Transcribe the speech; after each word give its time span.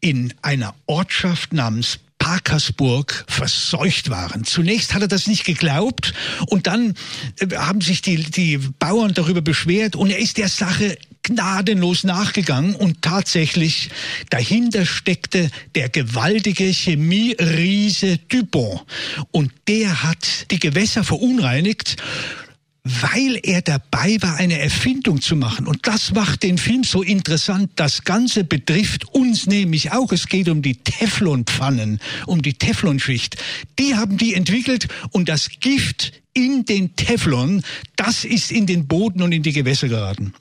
in 0.00 0.34
einer 0.42 0.74
Ortschaft 0.86 1.52
namens 1.52 2.00
Parkersburg 2.28 3.24
verseucht 3.26 4.10
waren. 4.10 4.44
Zunächst 4.44 4.92
hat 4.92 5.00
er 5.00 5.08
das 5.08 5.28
nicht 5.28 5.44
geglaubt 5.46 6.12
und 6.48 6.66
dann 6.66 6.92
äh, 7.40 7.56
haben 7.56 7.80
sich 7.80 8.02
die, 8.02 8.16
die 8.18 8.58
Bauern 8.58 9.14
darüber 9.14 9.40
beschwert 9.40 9.96
und 9.96 10.10
er 10.10 10.18
ist 10.18 10.36
der 10.36 10.50
Sache 10.50 10.98
gnadenlos 11.22 12.04
nachgegangen 12.04 12.74
und 12.74 13.00
tatsächlich 13.00 13.88
dahinter 14.28 14.84
steckte 14.84 15.50
der 15.74 15.88
gewaltige 15.88 16.64
Chemieriese 16.64 18.18
Dupont 18.28 18.82
und 19.30 19.50
der 19.66 20.02
hat 20.02 20.50
die 20.50 20.58
Gewässer 20.58 21.04
verunreinigt 21.04 21.96
weil 22.84 23.38
er 23.42 23.62
dabei 23.62 24.16
war, 24.20 24.36
eine 24.36 24.58
Erfindung 24.58 25.20
zu 25.20 25.36
machen. 25.36 25.66
Und 25.66 25.86
das 25.86 26.12
macht 26.12 26.42
den 26.42 26.58
Film 26.58 26.84
so 26.84 27.02
interessant. 27.02 27.70
Das 27.76 28.04
Ganze 28.04 28.44
betrifft 28.44 29.12
uns 29.14 29.46
nämlich 29.46 29.92
auch. 29.92 30.12
Es 30.12 30.26
geht 30.26 30.48
um 30.48 30.62
die 30.62 30.76
Teflonpfannen, 30.76 32.00
um 32.26 32.40
die 32.40 32.54
Teflonschicht. 32.54 33.36
Die 33.78 33.94
haben 33.94 34.16
die 34.16 34.34
entwickelt 34.34 34.88
und 35.10 35.28
das 35.28 35.50
Gift 35.60 36.12
in 36.32 36.64
den 36.64 36.94
Teflon, 36.94 37.62
das 37.96 38.24
ist 38.24 38.52
in 38.52 38.66
den 38.66 38.86
Boden 38.86 39.22
und 39.22 39.32
in 39.32 39.42
die 39.42 39.52
Gewässer 39.52 39.88
geraten 39.88 40.32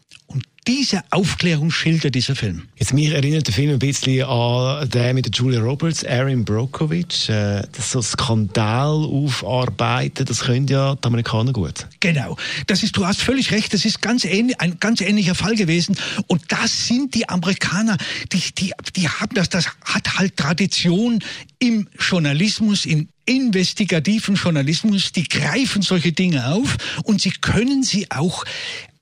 diese 0.68 1.02
Aufklärung 1.12 1.72
schildert 1.72 2.14
dieser 2.14 2.36
Film. 2.36 2.64
Jetzt 2.76 2.94
mich 2.94 3.10
erinnert 3.10 3.48
der 3.48 3.54
Film 3.54 3.72
ein 3.72 3.80
bisschen 3.80 4.24
an 4.26 4.90
den 4.90 5.16
mit 5.16 5.26
der 5.26 5.32
Julia 5.32 5.62
Roberts, 5.62 6.04
Aaron 6.04 6.44
Brockovich. 6.44 7.30
Äh, 7.30 7.64
das 7.72 7.92
so 7.92 8.02
Skandal 8.02 9.06
aufarbeiten, 9.06 10.26
das 10.26 10.42
können 10.42 10.68
ja 10.68 10.96
die 10.96 11.08
Amerikaner 11.08 11.54
gut. 11.54 11.88
Genau. 12.02 12.36
Das 12.68 12.84
ist, 12.84 12.98
du 12.98 13.06
hast 13.06 13.22
völlig 13.22 13.52
recht, 13.52 13.74
das 13.74 13.86
ist 13.86 14.02
ganz 14.02 14.26
ähnlich, 14.26 14.60
ein 14.60 14.78
ganz 14.80 15.00
ähnlicher 15.00 15.36
Fall 15.36 15.56
gewesen. 15.56 15.96
Und 16.28 16.44
das 16.50 16.88
sind 16.88 17.16
die 17.16 17.30
Amerikaner, 17.30 17.98
die, 18.34 18.42
die, 18.58 18.74
die 18.96 19.08
haben 19.08 19.36
das, 19.36 19.50
das 19.50 19.68
hat 19.86 20.18
halt 20.18 20.36
Tradition 20.36 21.20
im 21.60 21.88
Journalismus, 21.98 22.86
im 22.86 23.08
investigativen 23.28 24.36
Journalismus, 24.36 25.12
die 25.12 25.28
greifen 25.28 25.82
solche 25.82 26.14
Dinge 26.14 26.48
auf 26.48 26.78
und 27.04 27.22
sie 27.22 27.32
können 27.32 27.84
sie 27.84 28.10
auch 28.10 28.46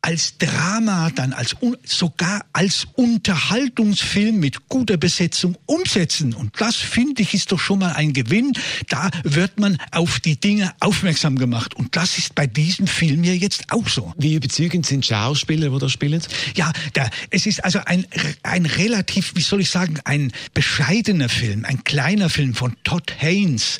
als 0.05 0.37
Drama, 0.37 1.09
dann 1.09 1.33
als 1.33 1.55
sogar 1.83 2.45
als 2.53 2.85
Unterhaltungsfilm 2.93 4.39
mit 4.39 4.69
guter 4.69 4.97
Besetzung 4.97 5.57
umsetzen. 5.65 6.35
Und 6.35 6.61
das 6.61 6.75
finde 6.75 7.23
ich 7.23 7.33
ist 7.33 7.51
doch 7.51 7.59
schon 7.59 7.79
mal 7.79 7.93
ein 7.93 8.13
Gewinn. 8.13 8.53
Da 8.87 9.09
wird 9.23 9.59
man 9.59 9.79
auf 9.89 10.19
die 10.19 10.39
Dinge 10.39 10.75
aufmerksam 10.79 11.39
gemacht. 11.39 11.73
Und 11.73 11.95
das 11.95 12.19
ist 12.19 12.35
bei 12.35 12.45
diesem 12.45 12.85
Film 12.85 13.23
ja 13.23 13.33
jetzt 13.33 13.65
auch 13.71 13.89
so. 13.89 14.13
Wie 14.15 14.35
überzeugend 14.35 14.85
sind 14.85 15.03
Schauspieler, 15.07 15.71
wo 15.71 15.79
da 15.79 15.89
spielen? 15.89 16.21
Ja, 16.55 16.71
da, 16.93 17.09
es 17.31 17.47
ist 17.47 17.63
also 17.63 17.79
ein, 17.85 18.05
ein 18.43 18.67
relativ, 18.67 19.33
wie 19.33 19.41
soll 19.41 19.61
ich 19.61 19.71
sagen, 19.71 19.99
ein 20.03 20.31
bescheidener 20.53 21.29
Film, 21.29 21.65
ein 21.65 21.83
kleiner 21.83 22.29
Film 22.29 22.53
von 22.53 22.75
Todd 22.83 23.11
Haynes. 23.17 23.79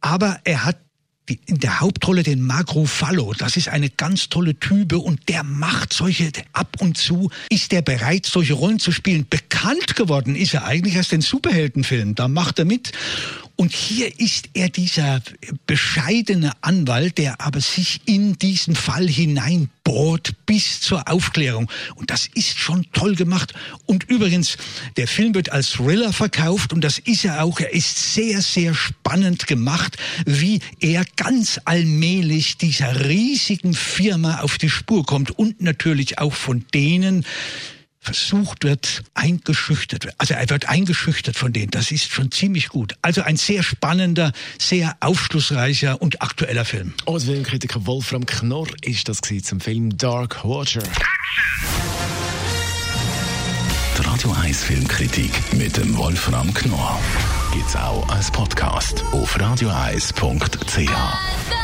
Aber 0.00 0.40
er 0.44 0.64
hat 0.64 0.78
in 1.26 1.58
der 1.58 1.80
Hauptrolle 1.80 2.22
den 2.22 2.42
Mark 2.42 2.74
Ruffalo. 2.74 3.32
Das 3.32 3.56
ist 3.56 3.68
eine 3.68 3.88
ganz 3.88 4.28
tolle 4.28 4.58
Type 4.58 4.98
und 4.98 5.28
der 5.28 5.42
macht 5.42 5.92
solche, 5.92 6.30
ab 6.52 6.76
und 6.80 6.98
zu 6.98 7.30
ist 7.48 7.72
er 7.72 7.82
bereit, 7.82 8.26
solche 8.26 8.52
Rollen 8.52 8.78
zu 8.78 8.92
spielen. 8.92 9.26
Bekannt 9.28 9.96
geworden 9.96 10.36
ist 10.36 10.54
er 10.54 10.64
eigentlich 10.64 10.98
aus 10.98 11.08
den 11.08 11.22
Superheldenfilmen. 11.22 12.14
Da 12.14 12.28
macht 12.28 12.58
er 12.58 12.66
mit. 12.66 12.92
Und 13.56 13.72
hier 13.72 14.18
ist 14.18 14.48
er 14.54 14.68
dieser 14.68 15.22
bescheidene 15.66 16.52
Anwalt, 16.60 17.18
der 17.18 17.40
aber 17.40 17.60
sich 17.60 18.00
in 18.04 18.36
diesen 18.36 18.74
Fall 18.74 19.06
hineinbohrt 19.06 20.34
bis 20.44 20.80
zur 20.80 21.08
Aufklärung. 21.08 21.70
Und 21.94 22.10
das 22.10 22.28
ist 22.34 22.58
schon 22.58 22.84
toll 22.92 23.14
gemacht. 23.14 23.54
Und 23.86 24.04
übrigens, 24.04 24.56
der 24.96 25.06
Film 25.06 25.34
wird 25.34 25.52
als 25.52 25.70
Thriller 25.70 26.12
verkauft 26.12 26.72
und 26.72 26.82
das 26.82 26.98
ist 26.98 27.24
er 27.24 27.44
auch. 27.44 27.60
Er 27.60 27.72
ist 27.72 28.14
sehr, 28.14 28.42
sehr 28.42 28.74
spannend 28.74 29.46
gemacht, 29.46 29.96
wie 30.26 30.60
er 30.80 31.04
ganz 31.16 31.60
allmählich 31.64 32.56
dieser 32.56 33.08
riesigen 33.08 33.74
Firma 33.74 34.40
auf 34.40 34.58
die 34.58 34.70
Spur 34.70 35.06
kommt 35.06 35.30
und 35.30 35.60
natürlich 35.60 36.18
auch 36.18 36.34
von 36.34 36.64
denen, 36.74 37.24
versucht 38.04 38.64
wird, 38.64 39.02
eingeschüchtert 39.14 40.04
wird. 40.04 40.14
Also 40.18 40.34
er 40.34 40.48
wird 40.50 40.68
eingeschüchtert 40.68 41.36
von 41.36 41.52
denen. 41.52 41.70
Das 41.70 41.90
ist 41.90 42.12
schon 42.12 42.30
ziemlich 42.30 42.68
gut. 42.68 42.94
Also 43.02 43.22
ein 43.22 43.36
sehr 43.36 43.62
spannender, 43.62 44.32
sehr 44.58 44.96
aufschlussreicher 45.00 46.00
und 46.00 46.22
aktueller 46.22 46.64
Film. 46.64 46.94
Als 47.06 47.24
Filmkritiker 47.24 47.86
Wolfram 47.86 48.26
Knorr 48.26 48.68
ist 48.82 49.08
das 49.08 49.20
zum 49.42 49.60
Film 49.60 49.96
Dark 49.96 50.44
Water. 50.44 50.82
Die 53.96 54.06
Radio 54.06 54.32
1 54.32 54.64
Filmkritik 54.64 55.54
mit 55.54 55.76
dem 55.76 55.96
Wolfram 55.96 56.52
Knorr 56.52 57.00
gibt's 57.52 57.74
auch 57.74 58.06
als 58.10 58.30
Podcast 58.30 59.02
auf 59.12 59.40
radioeis.ch. 59.40 61.63